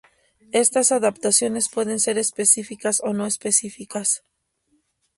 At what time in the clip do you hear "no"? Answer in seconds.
3.13-3.27